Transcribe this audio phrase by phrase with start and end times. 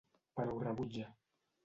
[0.39, 1.11] Però ho rebutja.